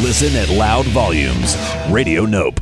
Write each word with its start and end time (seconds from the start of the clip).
Listen 0.00 0.36
at 0.36 0.48
loud 0.48 0.86
volumes. 0.86 1.56
Radio 1.90 2.24
Nope. 2.24 2.60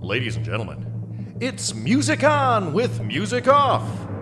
Ladies 0.00 0.36
and 0.36 0.44
gentlemen, 0.44 1.36
it's 1.40 1.74
Music 1.74 2.24
On 2.24 2.72
with 2.72 3.02
Music 3.02 3.48
Off. 3.48 4.13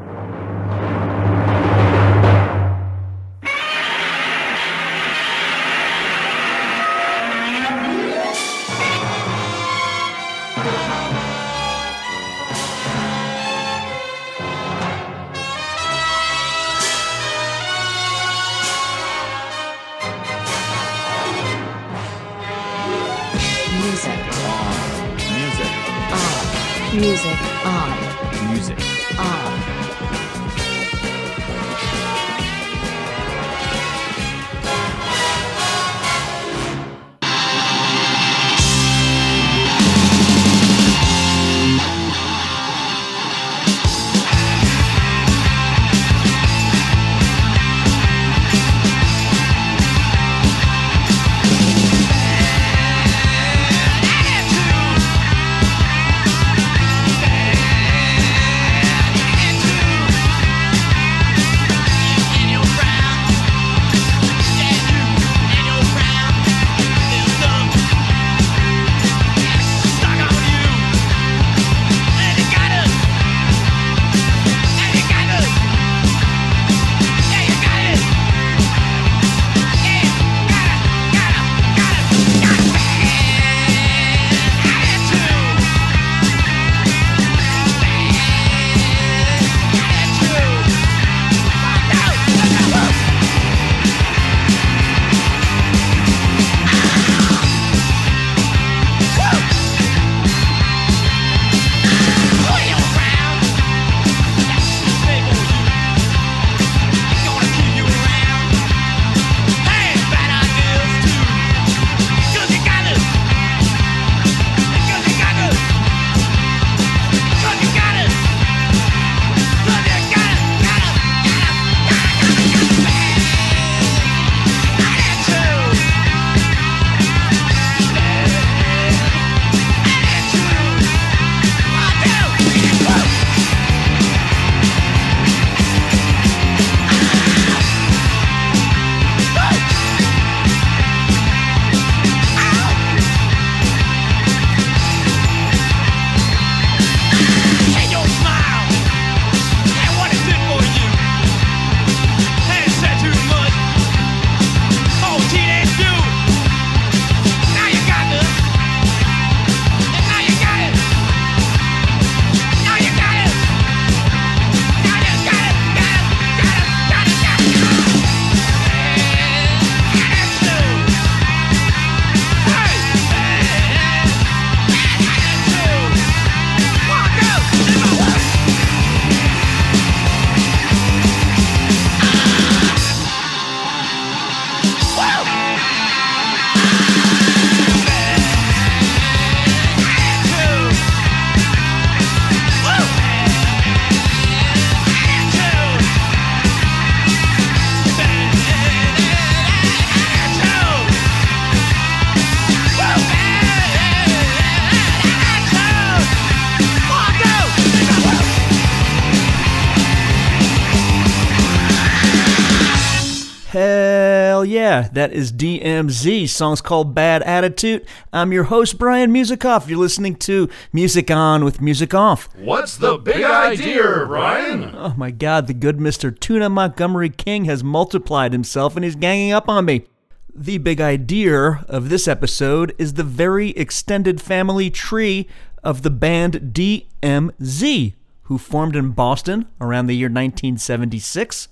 That 214.92 215.14
is 215.14 215.32
DMZ. 215.32 216.28
Song's 216.28 216.60
called 216.60 216.94
Bad 216.94 217.22
Attitude. 217.22 217.86
I'm 218.12 218.30
your 218.30 218.44
host, 218.44 218.78
Brian 218.78 219.10
Musikoff. 219.10 219.66
You're 219.66 219.78
listening 219.78 220.16
to 220.16 220.50
Music 220.70 221.10
On 221.10 221.47
with 221.47 221.62
Music 221.62 221.94
Off. 221.94 222.28
What's 222.36 222.76
the 222.76 222.98
big 222.98 223.25
idea, 223.25 224.04
Ryan? 224.04 224.75
Oh 224.76 224.92
my 224.98 225.10
god, 225.10 225.46
the 225.46 225.55
good 225.55 225.78
Mr. 225.78 226.19
Tuna 226.19 226.50
Montgomery 226.50 227.08
King 227.08 227.46
has 227.46 227.64
multiplied 227.64 228.34
himself 228.34 228.76
and 228.76 228.84
he's 228.84 228.94
ganging 228.94 229.32
up 229.32 229.49
on 229.49 229.64
me. 229.64 229.87
The 230.34 230.58
big 230.58 230.78
idea 230.78 231.64
of 231.69 231.88
this 231.88 232.06
episode 232.06 232.75
is 232.76 232.93
the 232.94 233.02
very 233.02 233.50
extended 233.50 234.20
family 234.20 234.69
tree 234.69 235.26
of 235.64 235.82
the 235.82 235.90
band 235.90 236.52
DMZ, 236.52 237.94
who 238.25 238.37
formed 238.37 238.76
in 238.76 238.90
Boston 238.90 239.46
around 239.58 239.87
the 239.87 239.96
year 239.96 240.08
1976. 240.08 241.49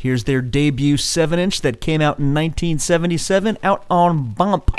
Here's 0.00 0.24
their 0.24 0.40
debut 0.40 0.96
7 0.96 1.38
inch 1.38 1.60
that 1.60 1.82
came 1.82 2.00
out 2.00 2.18
in 2.18 2.32
1977 2.32 3.58
out 3.62 3.84
on 3.90 4.32
Bump. 4.32 4.70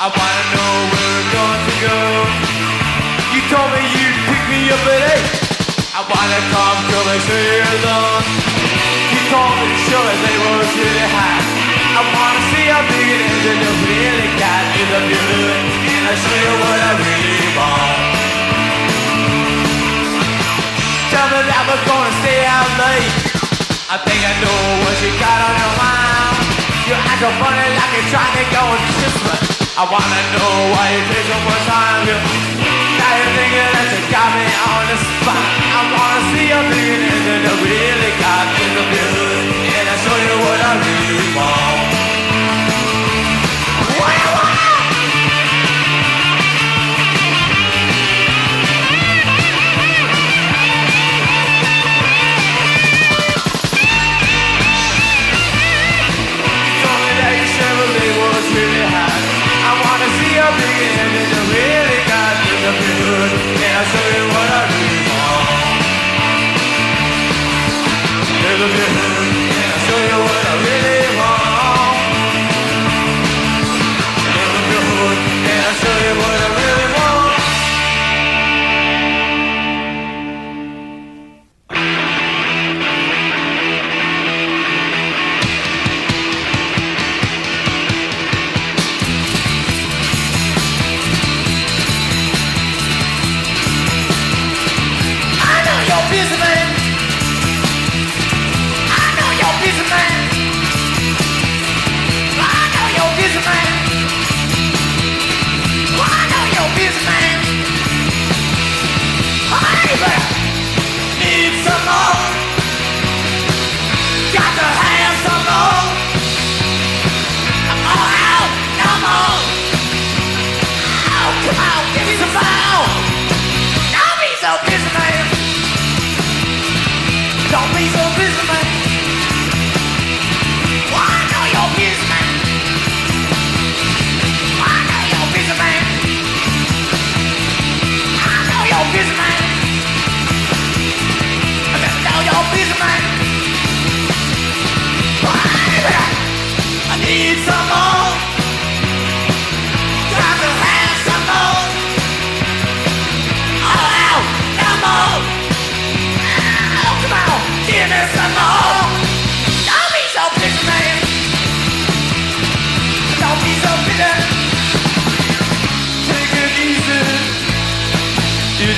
I 0.00 0.08
wanna 0.08 0.44
know 0.52 0.72
where 0.92 1.12
we're 1.12 1.28
going 1.28 1.60
to 1.60 1.74
go. 1.84 1.98
You 3.36 3.40
told 3.52 3.68
me 3.68 3.84
you'd 3.84 4.16
pick 4.32 4.42
me 4.48 4.60
up 4.72 4.80
at 4.80 5.12
eight. 5.12 5.28
I 5.92 6.00
wanna 6.08 6.40
come 6.56 6.64
cold 9.34 9.58
and 9.66 9.78
sure 9.90 10.06
as 10.14 10.20
they 10.22 10.36
were 10.46 10.62
really 10.78 11.06
the. 11.10 11.42
I 11.98 12.02
wanna 12.06 12.42
see 12.54 12.66
how 12.70 12.82
big 12.86 13.06
it 13.14 13.22
is 13.34 13.42
and 13.50 13.58
you 13.66 13.72
really 13.90 14.30
got. 14.38 14.62
is 14.78 14.88
the 14.94 15.00
beauty 15.10 15.42
and 15.90 16.04
I 16.06 16.14
show 16.22 16.38
you 16.46 16.54
what 16.62 16.78
I 16.78 16.92
really 17.02 17.50
want. 17.58 17.98
Tell 21.10 21.26
me 21.34 21.40
that 21.50 21.62
we're 21.66 21.84
gonna 21.90 22.14
stay 22.22 22.40
out 22.46 22.70
late. 22.82 23.14
I 23.94 23.96
think 24.06 24.20
I 24.22 24.34
know 24.42 24.60
what 24.82 24.96
you 25.02 25.10
got 25.18 25.38
on 25.46 25.54
your 25.62 25.74
mind. 25.82 26.38
You 26.86 26.94
act 26.94 27.20
so 27.22 27.30
funny 27.42 27.66
like 27.78 27.92
you're 27.96 28.10
trying 28.14 28.34
to 28.38 28.44
go 28.54 28.62
and 28.74 28.84
just 29.02 29.18
I 29.74 29.82
wanna 29.90 30.22
know 30.34 30.52
why 30.70 30.84
you 30.94 31.02
take 31.10 31.26
so 31.26 31.38
much 31.42 31.64
time. 31.66 32.73
You, 33.14 33.26
thinking 33.38 33.70
that 33.74 33.88
you 33.94 34.02
got 34.10 34.30
me 34.34 34.42
on 34.42 34.82
the 34.90 34.98
spot. 34.98 35.46
I 35.70 35.80
wanna 35.94 36.20
see 36.34 36.50
you 36.50 36.60
beginning 36.66 37.46
and 37.46 37.46
really 37.62 38.12
got 38.18 38.46
me 38.58 38.66
the. 38.74 39.54
And 39.70 39.86
I 39.86 39.96
show 40.02 40.18
you 40.18 40.34
what 40.42 40.58
I 40.58 40.72
really 40.82 41.28
I 59.66 59.72
wanna 59.84 60.08
see 60.18 61.43
really 70.64 71.16
want. 71.16 71.23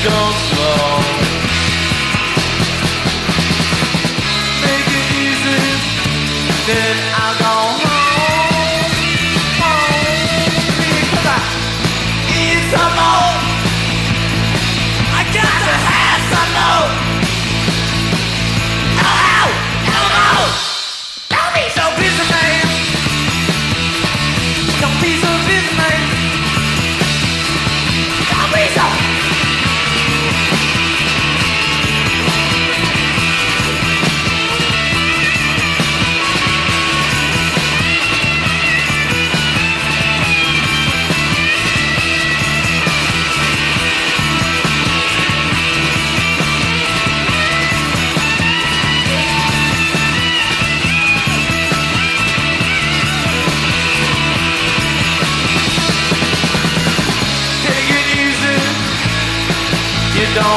Don't 0.08 0.38
slow. 0.50 1.03
Make 4.62 4.91
it 5.00 5.08
easy. 5.25 5.62
Then 6.69 6.97
I'll 7.23 7.37
go 7.43 7.55
home. 7.82 8.91
Because 10.79 11.26
I 11.26 11.41
need 12.31 12.62
some 12.73 12.94
more. 13.00 13.35
I 15.19 15.23
got 15.35 15.58
to 15.67 15.75
have 15.87 16.06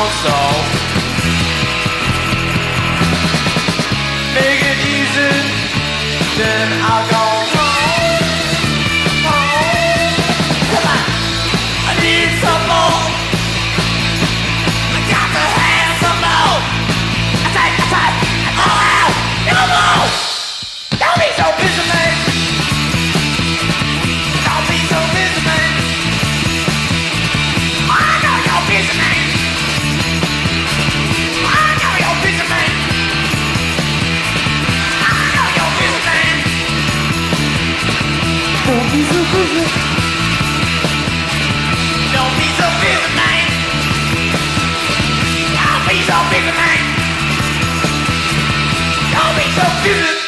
You 0.10 0.49
Don't 49.12 49.36
be 49.36 49.46
so 49.54 49.66
busy. 49.84 50.19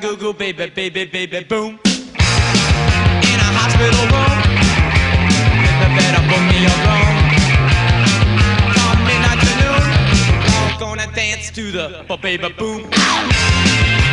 Goo 0.00 0.16
goo 0.16 0.32
baby, 0.32 0.66
baby, 0.70 1.04
baby, 1.04 1.44
boom. 1.44 1.78
In 1.84 3.38
a 3.38 3.50
hospital 3.52 4.04
room, 4.12 4.38
they 5.78 5.88
better 5.96 6.22
book 6.28 6.42
me 6.48 6.58
a 6.64 6.74
room. 6.88 7.16
From 8.72 8.96
midnight 9.04 9.40
to 9.44 9.52
noon, 9.60 9.84
all 10.54 10.72
gonna 10.78 11.06
dance 11.14 11.50
to 11.50 11.70
the 11.70 12.18
baby 12.22 12.48
boom. 12.58 14.09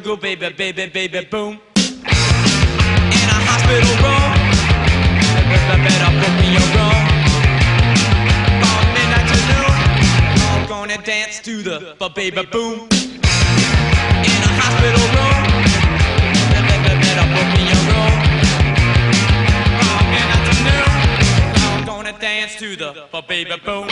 Goo 0.00 0.16
baby, 0.16 0.48
baby, 0.50 0.86
baby, 0.88 1.24
boom. 1.30 1.60
In 2.06 3.28
a 3.28 3.38
hospital 3.48 3.94
room, 4.02 4.32
better 5.84 6.10
book 6.18 6.34
me 6.40 6.56
a 6.56 6.64
room. 6.74 7.04
From 8.60 8.84
midnight 8.94 9.26
to 9.30 9.38
noon, 9.50 9.74
all 10.42 10.62
gonna 10.66 10.98
dance 11.02 11.40
to 11.40 11.62
the 11.62 11.94
but 11.98 12.14
baby 12.14 12.44
boom. 12.50 12.88
In 14.30 14.40
a 14.42 14.52
hospital 14.60 15.06
room, 15.14 15.42
me. 17.86 18.12
From 19.78 20.02
midnight 20.10 20.44
to 20.48 20.54
noon, 20.66 21.86
gonna 21.86 22.18
dance 22.18 22.56
to 22.56 22.76
the 22.76 23.08
baby 23.28 23.56
boom. 23.64 23.88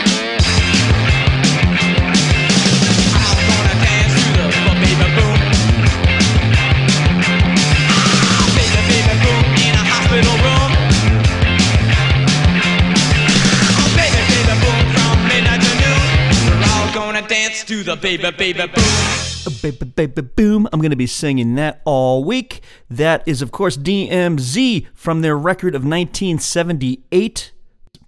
Gonna 17.12 17.28
dance 17.28 17.62
to 17.62 17.84
the 17.84 17.94
baby, 17.94 18.30
baby, 18.32 18.66
boom. 18.66 19.52
Baby, 19.62 19.84
baby, 19.84 20.22
boom. 20.22 20.68
I'm 20.72 20.80
going 20.80 20.90
to 20.90 20.96
be 20.96 21.06
singing 21.06 21.54
that 21.54 21.80
all 21.84 22.24
week. 22.24 22.62
That 22.90 23.22
is, 23.26 23.42
of 23.42 23.52
course, 23.52 23.76
DMZ 23.76 24.88
from 24.92 25.20
their 25.20 25.38
record 25.38 25.76
of 25.76 25.82
1978, 25.82 27.52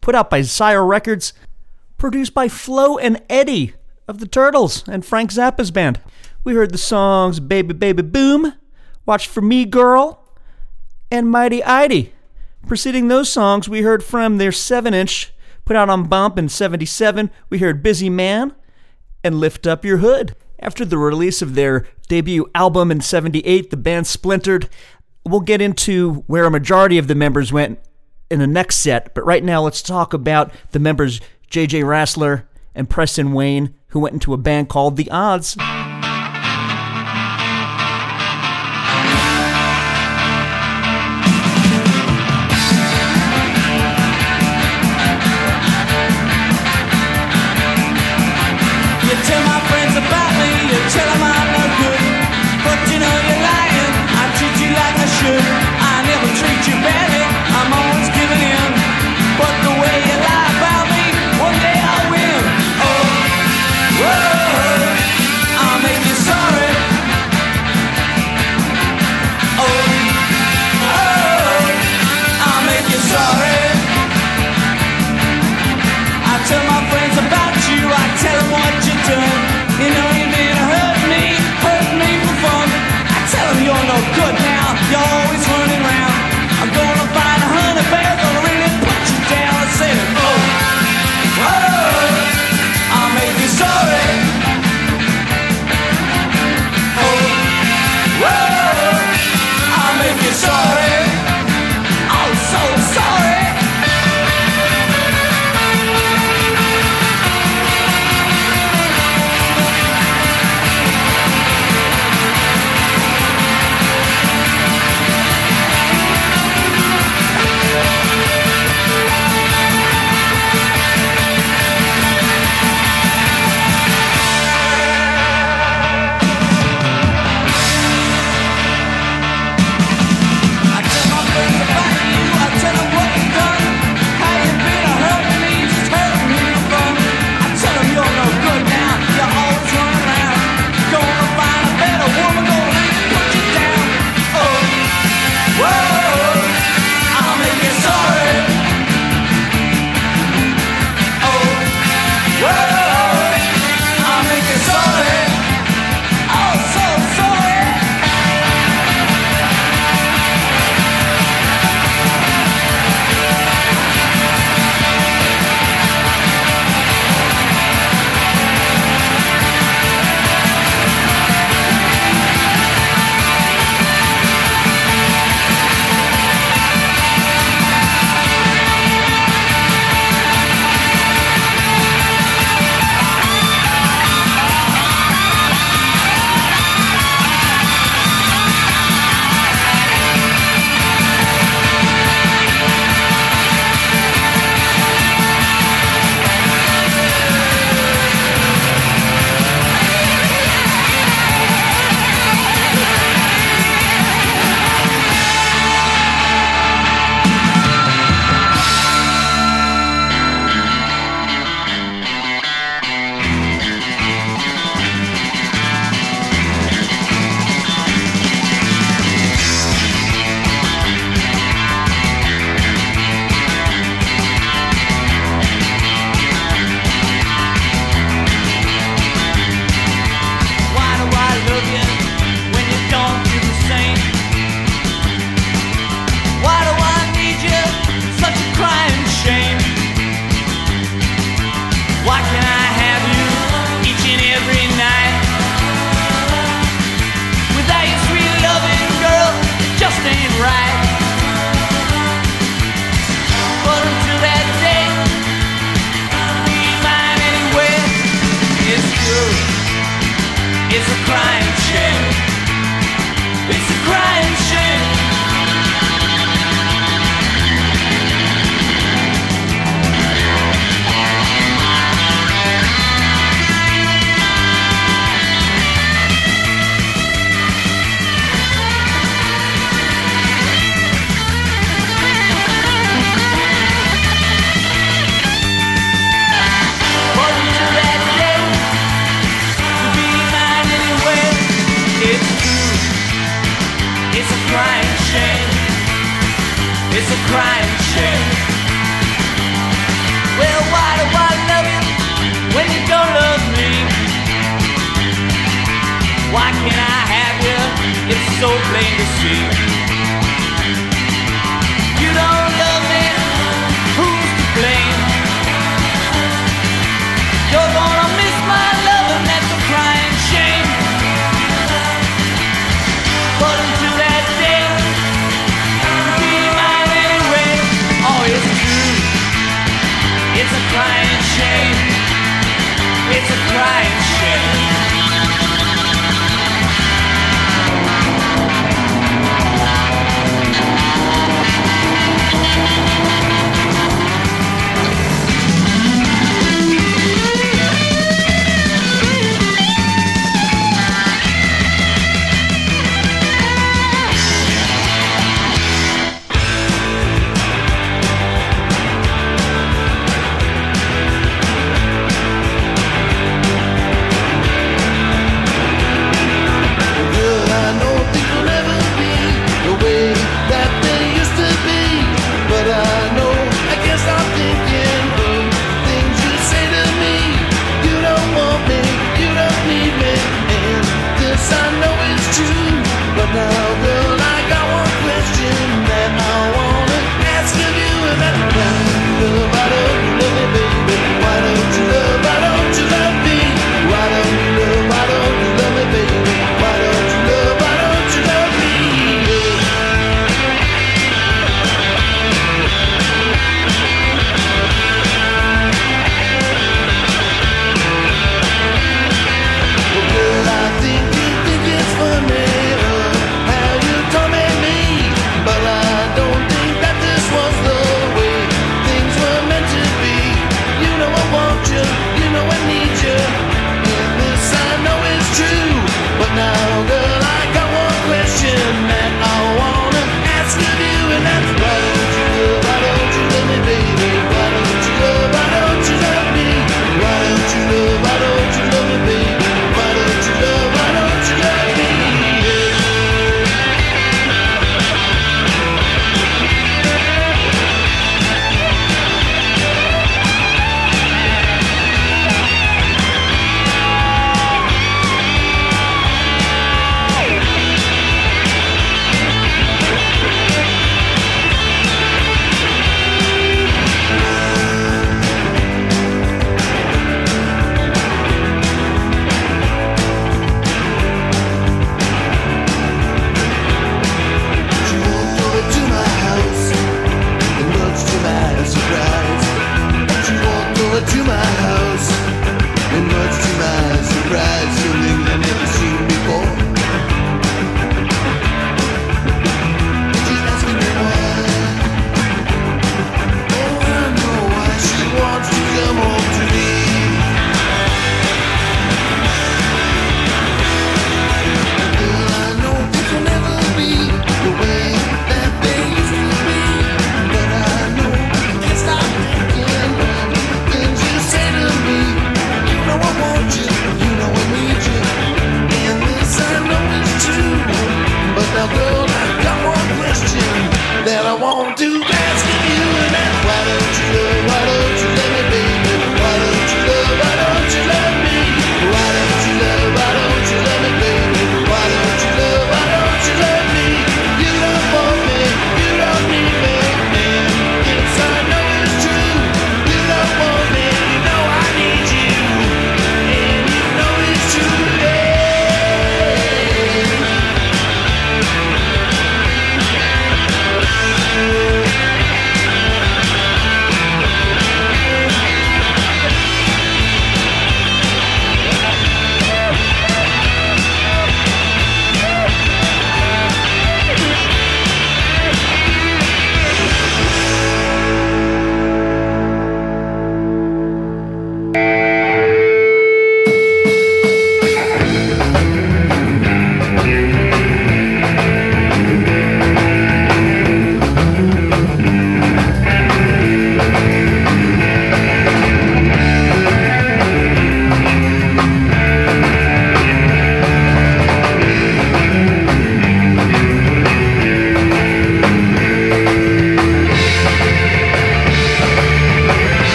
put 0.00 0.14
out 0.14 0.30
by 0.30 0.40
Sire 0.40 0.84
Records, 0.84 1.34
produced 1.98 2.32
by 2.32 2.48
Flo 2.48 2.96
and 2.96 3.22
Eddie 3.28 3.74
of 4.08 4.18
the 4.18 4.26
Turtles 4.26 4.82
and 4.88 5.04
Frank 5.04 5.30
Zappa's 5.30 5.70
band. 5.70 6.00
We 6.42 6.54
heard 6.54 6.72
the 6.72 6.78
songs 6.78 7.38
Baby, 7.38 7.74
Baby, 7.74 8.02
Boom, 8.02 8.54
Watch 9.04 9.28
for 9.28 9.42
Me, 9.42 9.66
Girl, 9.66 10.24
and 11.10 11.30
Mighty 11.30 11.62
Idy. 11.62 12.14
Preceding 12.66 13.08
those 13.08 13.30
songs, 13.30 13.68
we 13.68 13.82
heard 13.82 14.02
from 14.02 14.38
their 14.38 14.52
7 14.52 14.94
inch, 14.94 15.34
put 15.66 15.76
out 15.76 15.90
on 15.90 16.04
Bump 16.04 16.38
in 16.38 16.48
77, 16.48 17.30
we 17.50 17.58
heard 17.58 17.82
Busy 17.82 18.08
Man 18.08 18.54
and 19.26 19.40
Lift 19.40 19.66
Up 19.66 19.84
Your 19.84 19.98
Hood. 19.98 20.36
After 20.60 20.84
the 20.84 20.96
release 20.96 21.42
of 21.42 21.54
their 21.54 21.84
debut 22.08 22.48
album 22.54 22.90
in 22.90 23.00
78, 23.00 23.70
the 23.70 23.76
band 23.76 24.06
splintered. 24.06 24.68
We'll 25.24 25.40
get 25.40 25.60
into 25.60 26.24
where 26.28 26.44
a 26.44 26.50
majority 26.50 26.96
of 26.96 27.08
the 27.08 27.16
members 27.16 27.52
went 27.52 27.80
in 28.30 28.38
the 28.38 28.46
next 28.46 28.76
set, 28.76 29.14
but 29.14 29.26
right 29.26 29.42
now 29.42 29.62
let's 29.62 29.82
talk 29.82 30.14
about 30.14 30.52
the 30.70 30.78
members 30.78 31.20
JJ 31.50 31.82
Rassler 31.82 32.44
and 32.74 32.88
Preston 32.88 33.32
Wayne, 33.32 33.74
who 33.88 34.00
went 34.00 34.14
into 34.14 34.32
a 34.32 34.38
band 34.38 34.68
called 34.68 34.96
The 34.96 35.10
Odds. 35.10 35.56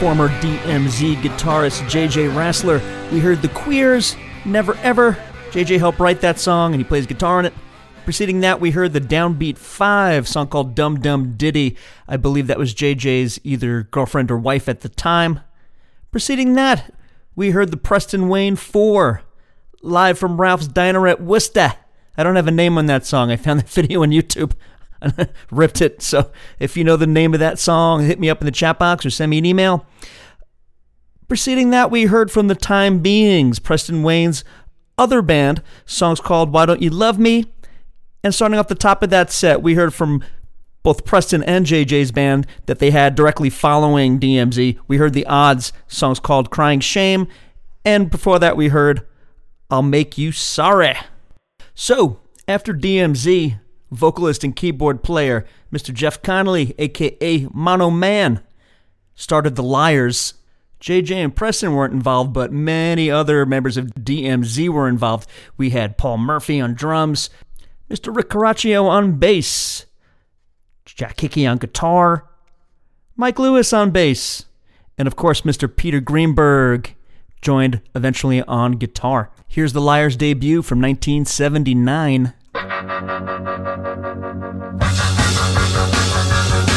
Former 0.00 0.28
DMZ 0.28 1.16
guitarist 1.16 1.80
JJ 1.88 2.34
Rassler. 2.34 2.82
We 3.10 3.18
heard 3.18 3.40
The 3.40 3.48
Queers, 3.48 4.14
Never 4.44 4.74
Ever. 4.82 5.12
JJ 5.52 5.78
helped 5.78 5.98
write 6.00 6.20
that 6.20 6.38
song 6.38 6.74
and 6.74 6.80
he 6.80 6.84
plays 6.84 7.06
guitar 7.06 7.38
on 7.38 7.46
it. 7.46 7.54
Preceding 8.04 8.40
that, 8.40 8.60
we 8.60 8.72
heard 8.72 8.92
the 8.92 9.00
Downbeat 9.00 9.56
5 9.56 10.28
song 10.28 10.48
called 10.48 10.74
Dum 10.74 11.00
Dum 11.00 11.34
Ditty. 11.38 11.78
I 12.06 12.18
believe 12.18 12.46
that 12.46 12.58
was 12.58 12.74
JJ's 12.74 13.40
either 13.42 13.84
girlfriend 13.84 14.30
or 14.30 14.36
wife 14.36 14.68
at 14.68 14.82
the 14.82 14.90
time. 14.90 15.40
Preceding 16.12 16.52
that, 16.52 16.92
we 17.34 17.52
heard 17.52 17.70
the 17.70 17.78
Preston 17.78 18.28
Wayne 18.28 18.56
4 18.56 19.22
live 19.80 20.18
from 20.18 20.38
Ralph's 20.38 20.68
Diner 20.68 21.08
at 21.08 21.22
Worcester. 21.22 21.72
I 22.18 22.22
don't 22.22 22.36
have 22.36 22.48
a 22.48 22.52
name 22.52 22.76
on 22.76 22.84
that 22.86 23.06
song. 23.06 23.30
I 23.30 23.36
found 23.36 23.60
that 23.60 23.68
video 23.70 24.02
on 24.02 24.10
YouTube. 24.10 24.52
ripped 25.50 25.80
it. 25.80 26.02
So 26.02 26.30
if 26.58 26.76
you 26.76 26.84
know 26.84 26.96
the 26.96 27.06
name 27.06 27.34
of 27.34 27.40
that 27.40 27.58
song, 27.58 28.04
hit 28.04 28.20
me 28.20 28.30
up 28.30 28.40
in 28.40 28.46
the 28.46 28.52
chat 28.52 28.78
box 28.78 29.04
or 29.04 29.10
send 29.10 29.30
me 29.30 29.38
an 29.38 29.46
email. 29.46 29.86
Preceding 31.28 31.70
that, 31.70 31.90
we 31.90 32.04
heard 32.04 32.30
from 32.30 32.48
the 32.48 32.54
Time 32.54 33.00
Beings, 33.00 33.58
Preston 33.58 34.02
Wayne's 34.02 34.44
other 34.96 35.22
band, 35.22 35.62
songs 35.84 36.20
called 36.20 36.52
Why 36.52 36.66
Don't 36.66 36.82
You 36.82 36.90
Love 36.90 37.18
Me? 37.18 37.46
And 38.22 38.34
starting 38.34 38.58
off 38.58 38.68
the 38.68 38.74
top 38.74 39.02
of 39.02 39.10
that 39.10 39.30
set, 39.30 39.62
we 39.62 39.74
heard 39.74 39.92
from 39.92 40.22
both 40.82 41.04
Preston 41.04 41.42
and 41.42 41.66
JJ's 41.66 42.12
band 42.12 42.46
that 42.66 42.78
they 42.78 42.92
had 42.92 43.16
directly 43.16 43.50
following 43.50 44.20
DMZ. 44.20 44.78
We 44.86 44.98
heard 44.98 45.14
the 45.14 45.26
Odds, 45.26 45.72
songs 45.88 46.20
called 46.20 46.50
Crying 46.50 46.78
Shame. 46.78 47.26
And 47.84 48.08
before 48.08 48.38
that, 48.38 48.56
we 48.56 48.68
heard 48.68 49.04
I'll 49.68 49.82
Make 49.82 50.16
You 50.16 50.30
Sorry. 50.30 50.94
So, 51.74 52.20
after 52.46 52.72
DMZ, 52.72 53.58
vocalist 53.90 54.44
and 54.44 54.56
keyboard 54.56 55.02
player 55.02 55.44
Mr. 55.72 55.92
Jeff 55.92 56.22
Connolly, 56.22 56.74
aka 56.78 57.48
Mono 57.52 57.90
Man, 57.90 58.42
started 59.14 59.56
the 59.56 59.62
Lyres. 59.62 60.34
JJ 60.80 61.16
and 61.16 61.34
Preston 61.34 61.74
weren't 61.74 61.94
involved, 61.94 62.32
but 62.32 62.52
many 62.52 63.10
other 63.10 63.46
members 63.46 63.76
of 63.76 63.94
DMZ 63.94 64.68
were 64.68 64.88
involved. 64.88 65.28
We 65.56 65.70
had 65.70 65.96
Paul 65.96 66.18
Murphy 66.18 66.60
on 66.60 66.74
drums, 66.74 67.30
Mr. 67.90 68.14
Rick 68.14 68.28
Coraccio 68.28 68.84
on 68.84 69.18
bass, 69.18 69.86
Jack 70.84 71.20
Hickey 71.20 71.46
on 71.46 71.58
guitar, 71.58 72.28
Mike 73.16 73.38
Lewis 73.38 73.72
on 73.72 73.90
bass, 73.90 74.44
and 74.98 75.08
of 75.08 75.16
course, 75.16 75.42
Mr. 75.42 75.74
Peter 75.74 76.00
Greenberg 76.00 76.94
joined 77.40 77.80
eventually 77.94 78.42
on 78.42 78.72
guitar. 78.72 79.30
Here's 79.48 79.72
the 79.72 79.80
Lyres 79.80 80.16
debut 80.16 80.62
from 80.62 80.80
1979. 80.80 82.34
Thank 82.56 84.00
you. 86.70 86.75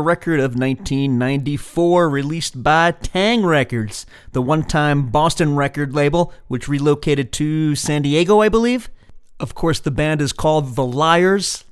record 0.00 0.40
of 0.40 0.54
1994, 0.54 2.08
released 2.08 2.62
by 2.62 2.92
Taang 2.92 3.44
Records, 3.44 4.06
the 4.32 4.42
one 4.42 4.62
time 4.62 5.10
Boston 5.10 5.56
record 5.56 5.94
label, 5.94 6.32
which 6.48 6.68
relocated 6.68 7.32
to 7.32 7.74
San 7.74 8.02
Diego, 8.02 8.40
I 8.40 8.48
believe. 8.48 8.90
Of 9.38 9.54
course, 9.54 9.80
the 9.80 9.90
band 9.90 10.20
is 10.20 10.32
called 10.32 10.76
The 10.76 10.84
Lyres. 10.84 11.64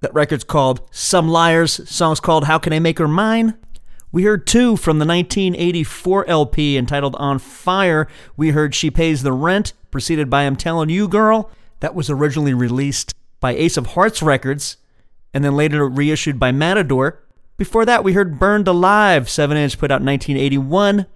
That 0.00 0.14
record's 0.14 0.44
called 0.44 0.80
Some 0.90 1.28
Lyres. 1.28 1.88
Song's 1.88 2.20
called 2.20 2.44
How 2.44 2.58
Can 2.58 2.72
I 2.72 2.78
Make 2.78 2.98
Her 2.98 3.08
Mine? 3.08 3.54
We 4.12 4.24
heard 4.24 4.46
two 4.46 4.76
from 4.76 4.98
the 4.98 5.06
1984 5.06 6.28
LP 6.28 6.76
entitled 6.76 7.16
On 7.16 7.38
Fire. 7.38 8.06
We 8.36 8.50
heard 8.50 8.74
She 8.74 8.90
Pays 8.90 9.22
the 9.22 9.32
Rent, 9.32 9.72
preceded 9.90 10.30
by 10.30 10.42
I'm 10.42 10.56
Telling 10.56 10.88
You 10.88 11.08
Girl. 11.08 11.50
That 11.80 11.94
was 11.94 12.10
originally 12.10 12.54
released 12.54 13.12
by 13.40 13.54
Ace 13.54 13.76
of 13.76 13.88
Hearts 13.88 14.22
Records 14.22 14.76
and 15.34 15.44
then 15.44 15.56
later 15.56 15.88
reissued 15.88 16.38
by 16.38 16.52
Matador. 16.52 17.23
Before 17.56 17.84
that, 17.84 18.02
we 18.02 18.14
heard 18.14 18.40
Buried 18.40 18.66
Alive, 18.66 19.28
7 19.28 19.56
inch 19.56 19.78
put 19.78 19.90
out 19.90 20.00
in 20.00 20.06
1981. 20.06 21.06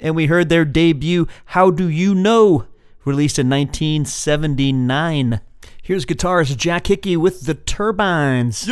And 0.00 0.14
we 0.14 0.26
heard 0.26 0.48
their 0.48 0.64
debut, 0.64 1.26
How 1.46 1.70
Do 1.70 1.88
You 1.88 2.14
Know, 2.14 2.66
released 3.04 3.38
in 3.38 3.48
1979. 3.48 5.40
Here's 5.82 6.04
guitarist 6.04 6.56
Jack 6.56 6.86
Hickey 6.86 7.16
with 7.16 7.46
The 7.46 7.54
Turbines. 7.54 8.64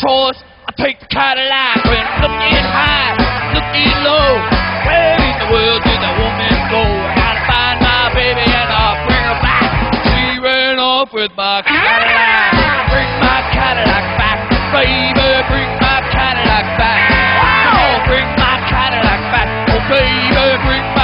chores. 0.00 0.36
I 0.66 0.72
take 0.76 1.00
the 1.00 1.08
Cadillac 1.08 1.80
and 1.86 2.08
looking 2.20 2.66
high, 2.68 3.16
looking 3.54 3.96
low. 4.04 4.30
Where 4.84 5.16
in 5.16 5.36
the 5.40 5.48
world 5.48 5.80
did 5.86 5.98
that 6.02 6.14
woman 6.20 6.56
go? 6.68 6.82
I 6.82 7.12
gotta 7.16 7.42
find 7.48 7.76
my 7.80 8.12
baby 8.12 8.44
and 8.44 8.70
I'll 8.70 8.98
bring 9.06 9.24
her 9.24 9.40
back. 9.40 9.70
She 10.10 10.42
ran 10.42 10.78
off 10.78 11.14
with 11.14 11.32
my 11.36 11.62
Cadillac. 11.64 12.50
Ah! 12.52 12.92
Bring 12.92 13.10
my 13.22 13.40
Cadillac 13.54 14.04
back, 14.20 14.38
baby. 14.74 15.30
Bring 15.48 15.70
my 15.80 15.98
Cadillac 16.12 16.66
back. 16.76 17.00
Oh, 17.72 17.94
bring 18.10 18.28
my 18.36 18.56
Cadillac 18.68 19.22
back. 19.32 19.48
Oh, 19.70 19.80
baby, 19.88 20.64
bring. 20.66 20.95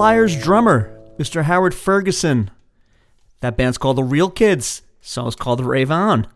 Lyres 0.00 0.34
drummer, 0.34 0.98
Mr. 1.18 1.42
Howard 1.42 1.74
Ferguson. 1.74 2.50
That 3.40 3.58
band's 3.58 3.76
called 3.76 3.98
The 3.98 4.02
Real 4.02 4.30
Kids. 4.30 4.80
Song's 5.02 5.36
called 5.36 5.58
The 5.58 5.64
Rave 5.64 5.90
On. 5.90 6.26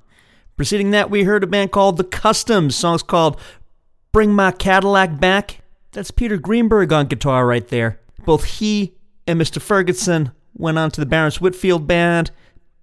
Preceding 0.58 0.90
that, 0.90 1.08
we 1.08 1.22
heard 1.22 1.42
a 1.42 1.46
band 1.46 1.72
called 1.72 1.96
The 1.96 2.04
Customs. 2.04 2.76
Song's 2.76 3.02
called 3.02 3.40
Bring 4.12 4.34
My 4.34 4.50
Cadillac 4.50 5.18
Back. 5.18 5.62
That's 5.92 6.10
Peter 6.10 6.36
Greenberg 6.36 6.92
on 6.92 7.06
guitar 7.06 7.46
right 7.46 7.66
there. 7.66 8.00
Both 8.26 8.44
he 8.44 8.96
and 9.26 9.40
Mr. 9.40 9.62
Ferguson 9.62 10.32
went 10.52 10.76
on 10.76 10.90
to 10.90 11.00
the 11.00 11.06
Barrence 11.06 11.40
Whitfield 11.40 11.86
Band. 11.86 12.32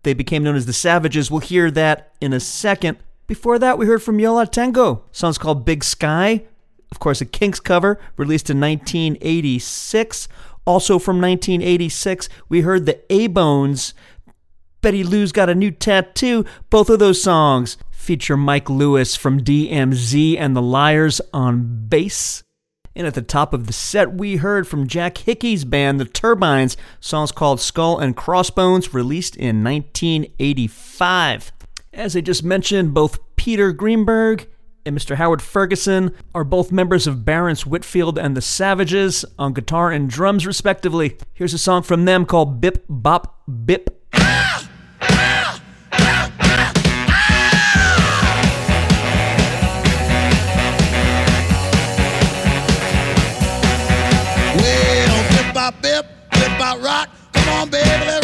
They 0.02 0.16
became 0.16 0.42
known 0.42 0.56
as 0.56 0.66
the 0.66 0.74
Savages. 0.74 1.30
We'll 1.30 1.42
hear 1.42 1.70
that 1.70 2.12
in 2.20 2.34
a 2.34 2.40
second. 2.40 2.98
Before 3.28 3.60
that, 3.60 3.78
we 3.78 3.86
heard 3.86 4.02
from 4.02 4.20
Yo 4.20 4.34
La 4.34 4.46
Tengo. 4.46 5.04
Song's 5.12 5.38
called 5.38 5.64
Big 5.64 5.84
Sky. 5.84 6.46
Of 6.92 7.00
course, 7.00 7.22
a 7.22 7.26
Kinks 7.26 7.60
cover 7.60 8.00
released 8.18 8.50
in 8.50 8.60
1986. 8.60 10.28
Also 10.66 11.00
from 11.00 11.20
1986, 11.22 12.30
we 12.50 12.62
heard 12.62 12.86
the 12.86 13.02
A 13.12 13.28
Bones. 13.28 13.94
Betty 14.82 15.04
Lou's 15.04 15.32
got 15.32 15.50
a 15.50 15.56
new 15.56 15.72
tattoo. 15.72 16.46
Both 16.70 16.90
of 16.90 17.00
those 17.00 17.22
songs 17.22 17.78
feature 17.92 18.38
Mike 18.38 18.70
Lewis 18.70 19.16
from 19.16 19.42
DMZ 19.42 20.38
and 20.38 20.56
the 20.56 20.62
Lyres 20.62 21.22
on 21.34 21.88
bass. 21.88 22.44
And 22.96 23.08
at 23.08 23.14
the 23.14 23.22
top 23.22 23.54
of 23.54 23.68
the 23.68 23.74
set, 23.74 24.14
we 24.14 24.38
heard 24.38 24.68
from 24.68 24.88
Jack 24.88 25.20
Hickey's 25.20 25.64
band, 25.64 26.00
The 26.00 26.06
Turbines, 26.06 26.76
songs 27.00 27.32
called 27.32 27.62
Skull 27.62 28.00
and 28.00 28.18
Crossbones, 28.18 28.94
released 28.94 29.38
in 29.38 29.64
1985. 29.64 31.54
As 31.94 32.16
I 32.16 32.22
just 32.22 32.44
mentioned, 32.44 32.94
both 32.94 33.20
Peter 33.38 33.72
Greenberg 33.72 34.48
and 34.86 34.98
Mr. 34.98 35.16
Howard 35.16 35.42
Ferguson 35.42 36.16
are 36.34 36.44
both 36.44 36.72
members 36.72 37.08
of 37.08 37.18
Barrence 37.18 37.66
Whitfield 37.66 38.18
and 38.18 38.36
the 38.36 38.42
Savages 38.42 39.26
on 39.38 39.54
guitar 39.54 39.92
and 39.92 40.10
drums, 40.10 40.48
respectively. 40.48 41.18
Here's 41.34 41.54
a 41.54 41.58
song 41.58 41.84
from 41.84 42.06
them 42.06 42.26
called 42.26 42.62
Bip 42.62 42.86
Bop 42.90 43.42
Bip. 43.66 43.98
Well, 54.56 55.24
bip 55.30 55.54
bop 55.54 55.82
bip, 55.82 56.06
bip 56.32 56.58
bop 56.60 56.82
rock. 56.82 57.10
Come 57.34 57.50
on, 57.50 57.70
baby, 57.70 58.21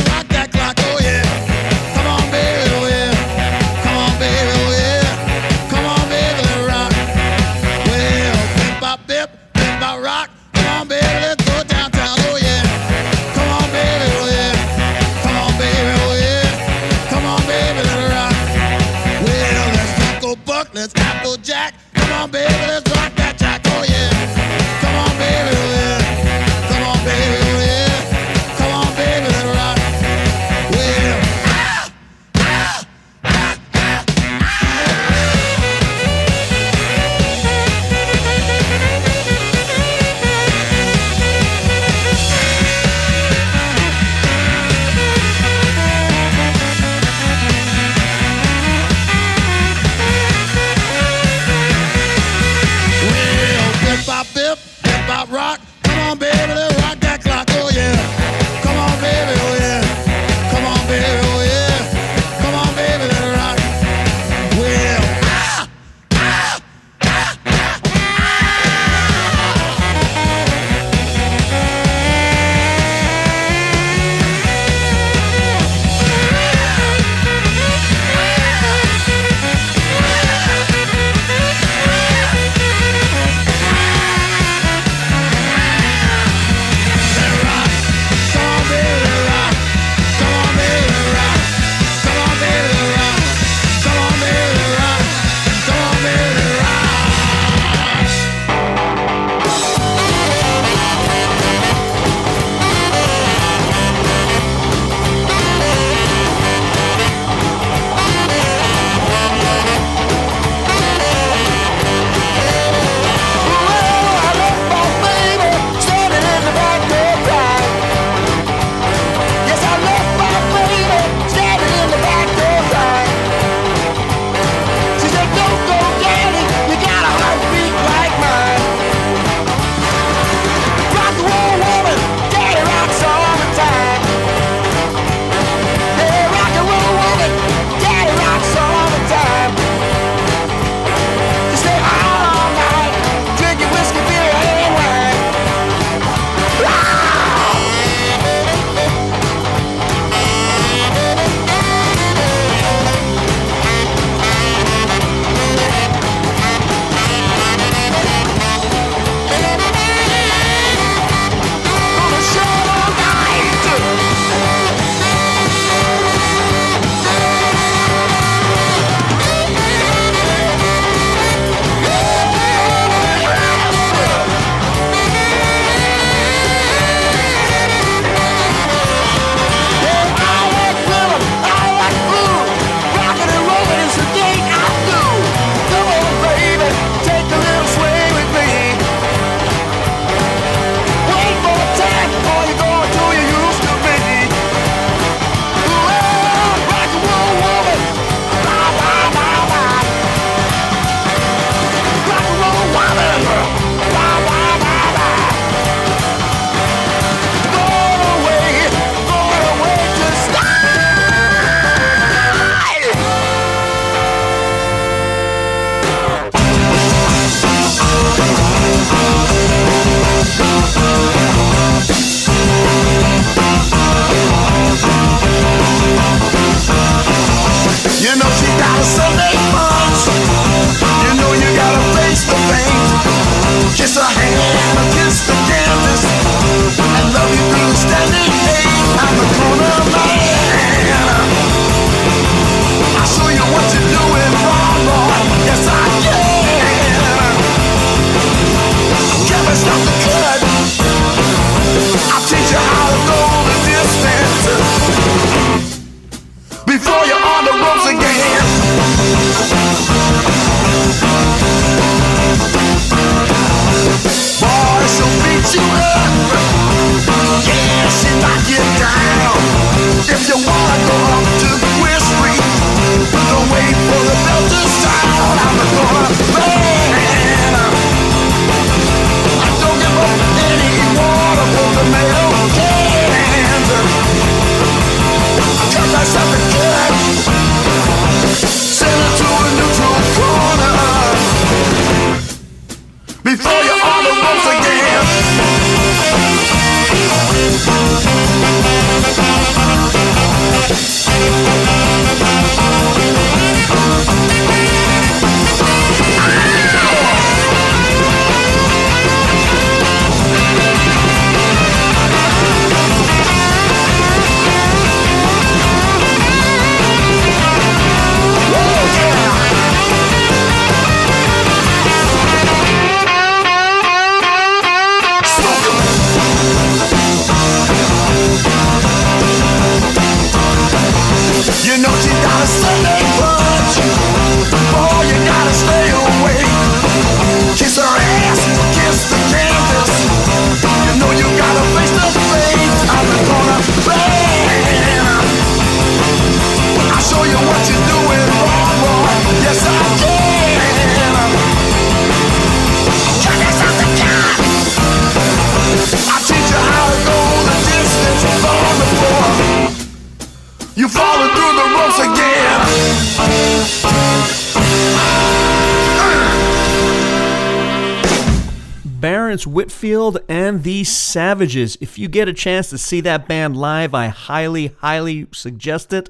And 369.84 370.64
the 370.64 370.84
Savages. 370.84 371.78
If 371.80 372.00
you 372.00 372.08
get 372.08 372.28
a 372.28 372.34
chance 372.34 372.72
to 372.72 372.80
see 372.80 373.00
that 373.02 373.28
band 373.28 373.56
live, 373.56 373.94
I 373.94 374.08
highly, 374.08 374.68
highly 374.80 375.28
suggest 375.32 375.94
it. 375.94 376.10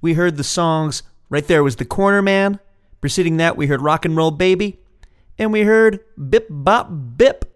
We 0.00 0.14
heard 0.14 0.36
the 0.36 0.44
songs, 0.44 1.02
right 1.28 1.46
there 1.46 1.62
was 1.62 1.76
The 1.76 1.84
Corner 1.84 2.22
Man. 2.22 2.58
Preceding 3.02 3.36
that, 3.36 3.56
we 3.56 3.66
heard 3.66 3.82
Rock 3.82 4.06
and 4.06 4.16
Roll 4.16 4.30
Baby. 4.30 4.78
And 5.38 5.52
we 5.52 5.62
heard 5.62 6.00
Bip 6.30 6.46
Bop 6.48 6.88
Bip. 7.16 7.54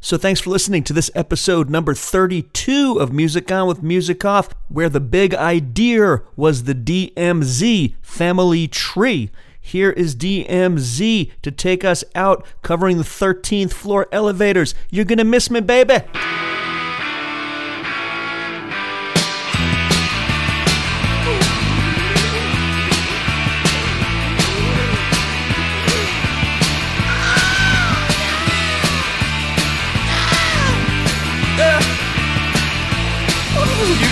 So 0.00 0.18
thanks 0.18 0.40
for 0.40 0.50
listening 0.50 0.82
to 0.84 0.92
this 0.92 1.10
episode 1.14 1.70
number 1.70 1.94
32 1.94 2.98
of 3.00 3.10
MusicOn 3.10 3.66
with 3.66 3.82
Musikoff, 3.82 4.50
where 4.68 4.90
the 4.90 5.00
big 5.00 5.34
idea 5.34 6.22
was 6.36 6.64
the 6.64 6.74
DMZ 6.74 7.94
family 8.02 8.68
tree. 8.68 9.30
Here 9.64 9.90
is 9.90 10.16
DMZ 10.16 11.30
to 11.40 11.50
take 11.50 11.84
us 11.84 12.02
out, 12.16 12.44
covering 12.62 12.98
the 12.98 13.04
13th 13.04 13.72
floor 13.72 14.08
elevators. 14.10 14.74
You're 14.90 15.04
gonna 15.04 15.24
miss 15.24 15.50
me, 15.50 15.60
baby. 15.60 15.94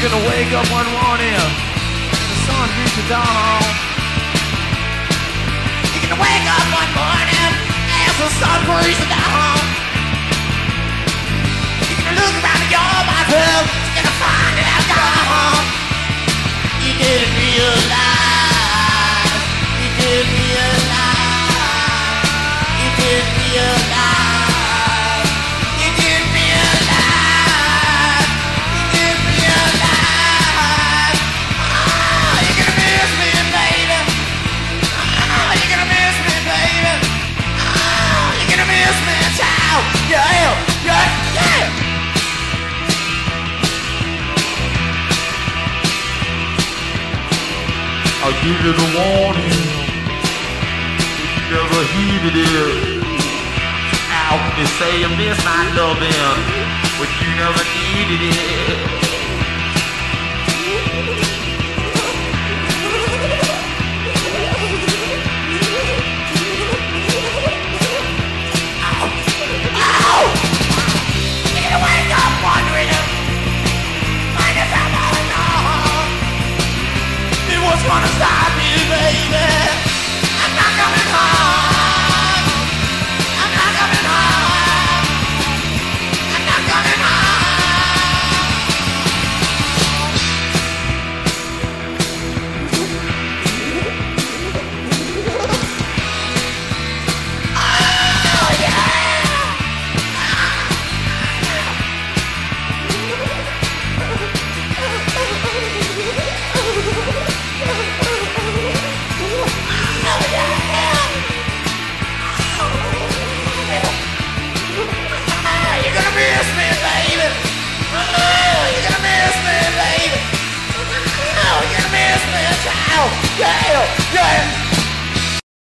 You're 0.01 0.09
gonna 0.09 0.29
wake 0.29 0.53
up 0.55 0.67
one 0.73 0.87
morning, 0.87 1.35
the 2.11 2.37
sun 2.47 2.69
beats 2.77 2.97
you 2.97 3.09
down. 3.09 3.90
You're 6.11 6.19
gonna 6.19 6.27
wake 6.27 6.43
up 6.51 6.67
one 6.75 6.91
morning 6.99 7.55
as 8.03 8.19
the 8.19 8.27
sun 8.43 8.67
you 8.67 8.99
down. 9.07 9.63
You're 11.87 12.03
gonna 12.03 12.19
look 12.19 12.35
around 12.35 12.67
your 12.67 12.83
myself, 13.07 13.71
you're 13.95 14.03
gonna 14.03 14.19
find 14.19 14.59
it 14.59 14.67
out 14.75 14.91
gone. 14.91 15.71
You 16.83 16.99
didn't 16.99 17.31
realize, 17.39 17.95
you 19.79 19.87
didn't 20.03 20.35
realize, 20.35 21.47
you 22.75 22.91
didn't 22.99 23.31
realize, 23.39 23.90
yeah, 40.11 40.51
yeah. 40.85 41.91
I'll 48.23 48.37
give 48.45 48.59
you 48.65 48.73
the 48.73 48.89
warning. 48.95 49.65
You 51.35 51.43
never 51.51 51.83
heeded 51.95 52.37
it. 52.37 53.03
How 54.07 54.37
can 54.37 54.61
you 54.61 54.67
say 54.79 55.01
you 55.01 55.09
miss 55.17 55.39
my 55.45 55.63
loving 55.75 56.39
when 56.99 57.09
you 57.23 57.31
never 57.37 57.65
needed 57.75 58.23
it? 58.37 59.10
Was 77.81 77.89
gonna 77.89 78.07
stop 78.09 78.53
you, 78.59 78.77
baby. 78.91 79.70